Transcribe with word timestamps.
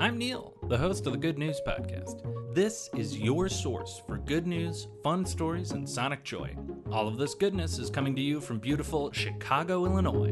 I'm 0.00 0.16
Neil, 0.16 0.54
the 0.68 0.78
host 0.78 1.06
of 1.06 1.12
the 1.12 1.18
Good 1.18 1.38
News 1.38 1.60
Podcast. 1.66 2.22
This 2.54 2.88
is 2.96 3.18
your 3.18 3.48
source 3.48 4.00
for 4.06 4.16
good 4.18 4.46
news, 4.46 4.86
fun 5.02 5.26
stories, 5.26 5.72
and 5.72 5.88
sonic 5.88 6.22
joy. 6.22 6.54
All 6.92 7.08
of 7.08 7.18
this 7.18 7.34
goodness 7.34 7.80
is 7.80 7.90
coming 7.90 8.14
to 8.14 8.22
you 8.22 8.40
from 8.40 8.60
beautiful 8.60 9.10
Chicago, 9.10 9.86
Illinois. 9.86 10.30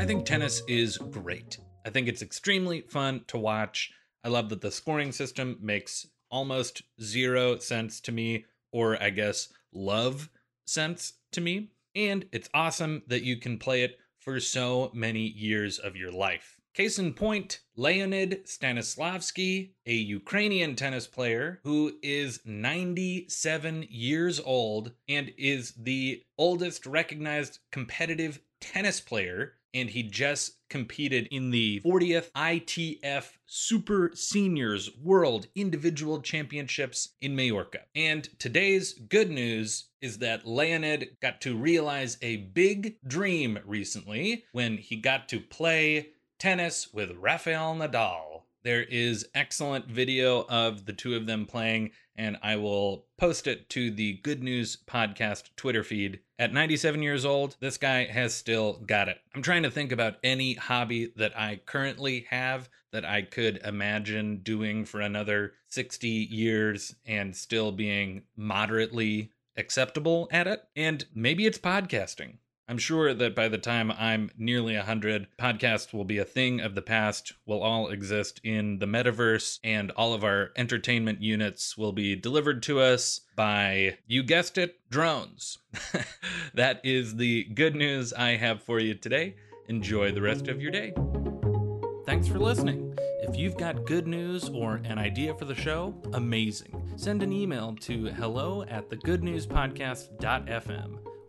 I 0.00 0.04
think 0.04 0.24
tennis 0.24 0.64
is 0.66 0.98
great. 0.98 1.58
I 1.86 1.90
think 1.90 2.08
it's 2.08 2.22
extremely 2.22 2.80
fun 2.80 3.24
to 3.28 3.38
watch. 3.38 3.92
I 4.24 4.28
love 4.30 4.48
that 4.48 4.62
the 4.62 4.72
scoring 4.72 5.12
system 5.12 5.58
makes 5.60 6.08
almost 6.28 6.82
zero 7.00 7.58
sense 7.58 8.00
to 8.00 8.10
me, 8.10 8.46
or 8.72 9.00
I 9.00 9.10
guess 9.10 9.48
love 9.72 10.28
sense 10.66 11.12
to 11.30 11.40
me. 11.40 11.70
And 11.94 12.26
it's 12.32 12.50
awesome 12.52 13.02
that 13.06 13.22
you 13.22 13.36
can 13.36 13.58
play 13.58 13.84
it 13.84 13.96
for 14.18 14.40
so 14.40 14.90
many 14.92 15.28
years 15.28 15.78
of 15.78 15.94
your 15.94 16.10
life. 16.10 16.58
Case 16.74 16.98
in 16.98 17.12
point, 17.12 17.60
Leonid 17.76 18.46
Stanislavski, 18.46 19.72
a 19.84 19.92
Ukrainian 19.92 20.74
tennis 20.74 21.06
player 21.06 21.60
who 21.64 21.98
is 22.02 22.40
97 22.46 23.86
years 23.90 24.40
old 24.40 24.92
and 25.06 25.32
is 25.36 25.72
the 25.72 26.22
oldest 26.38 26.86
recognized 26.86 27.58
competitive 27.70 28.40
tennis 28.62 29.02
player 29.02 29.54
and 29.74 29.90
he 29.90 30.02
just 30.02 30.58
competed 30.70 31.28
in 31.30 31.50
the 31.50 31.82
40th 31.84 32.30
ITF 32.32 33.32
Super 33.46 34.10
Seniors 34.14 34.90
World 34.96 35.48
Individual 35.54 36.20
Championships 36.20 37.10
in 37.20 37.36
Majorca. 37.36 37.80
And 37.94 38.28
today's 38.38 38.94
good 38.94 39.30
news 39.30 39.88
is 40.00 40.18
that 40.18 40.46
Leonid 40.46 41.16
got 41.20 41.40
to 41.42 41.56
realize 41.56 42.18
a 42.22 42.36
big 42.36 42.96
dream 43.06 43.58
recently 43.66 44.44
when 44.52 44.78
he 44.78 44.96
got 44.96 45.28
to 45.30 45.40
play 45.40 46.08
tennis 46.42 46.92
with 46.92 47.12
Rafael 47.20 47.76
Nadal. 47.76 48.42
There 48.64 48.82
is 48.82 49.28
excellent 49.32 49.86
video 49.86 50.44
of 50.48 50.86
the 50.86 50.92
two 50.92 51.14
of 51.14 51.24
them 51.26 51.46
playing, 51.46 51.92
and 52.16 52.36
I 52.42 52.56
will 52.56 53.06
post 53.16 53.46
it 53.46 53.70
to 53.70 53.92
the 53.92 54.14
Good 54.24 54.42
News 54.42 54.76
Podcast 54.84 55.50
Twitter 55.54 55.84
feed. 55.84 56.18
At 56.40 56.52
97 56.52 57.00
years 57.00 57.24
old, 57.24 57.54
this 57.60 57.78
guy 57.78 58.06
has 58.06 58.34
still 58.34 58.82
got 58.84 59.08
it. 59.08 59.18
I'm 59.36 59.42
trying 59.42 59.62
to 59.62 59.70
think 59.70 59.92
about 59.92 60.16
any 60.24 60.54
hobby 60.54 61.12
that 61.14 61.38
I 61.38 61.60
currently 61.64 62.26
have 62.30 62.68
that 62.90 63.04
I 63.04 63.22
could 63.22 63.58
imagine 63.58 64.38
doing 64.38 64.84
for 64.84 65.00
another 65.00 65.52
60 65.68 66.08
years 66.08 66.92
and 67.06 67.36
still 67.36 67.70
being 67.70 68.24
moderately 68.36 69.30
acceptable 69.56 70.28
at 70.32 70.48
it. 70.48 70.64
And 70.74 71.04
maybe 71.14 71.46
it's 71.46 71.58
podcasting. 71.58 72.38
I'm 72.68 72.78
sure 72.78 73.12
that 73.12 73.34
by 73.34 73.48
the 73.48 73.58
time 73.58 73.90
I'm 73.90 74.30
nearly 74.38 74.76
100, 74.76 75.26
podcasts 75.38 75.92
will 75.92 76.04
be 76.04 76.18
a 76.18 76.24
thing 76.24 76.60
of 76.60 76.74
the 76.74 76.82
past, 76.82 77.32
We'll 77.44 77.62
all 77.62 77.88
exist 77.88 78.40
in 78.44 78.78
the 78.78 78.86
metaverse, 78.86 79.58
and 79.64 79.90
all 79.92 80.14
of 80.14 80.24
our 80.24 80.50
entertainment 80.56 81.20
units 81.20 81.76
will 81.76 81.92
be 81.92 82.16
delivered 82.16 82.62
to 82.64 82.80
us 82.80 83.20
by, 83.36 83.98
you 84.06 84.22
guessed 84.22 84.58
it, 84.58 84.76
drones. 84.90 85.58
that 86.54 86.80
is 86.84 87.16
the 87.16 87.44
good 87.44 87.74
news 87.74 88.12
I 88.12 88.36
have 88.36 88.62
for 88.62 88.78
you 88.78 88.94
today. 88.94 89.36
Enjoy 89.68 90.12
the 90.12 90.22
rest 90.22 90.48
of 90.48 90.62
your 90.62 90.70
day. 90.70 90.92
Thanks 92.06 92.28
for 92.28 92.38
listening. 92.38 92.96
If 93.22 93.36
you've 93.36 93.56
got 93.56 93.86
good 93.86 94.06
news 94.06 94.48
or 94.48 94.76
an 94.84 94.98
idea 94.98 95.34
for 95.34 95.44
the 95.44 95.54
show, 95.54 95.94
amazing. 96.12 96.92
Send 96.96 97.22
an 97.22 97.32
email 97.32 97.76
to 97.80 98.06
hello 98.06 98.62
at 98.62 98.90
thegoodnewspodcast.fm. 98.90 101.01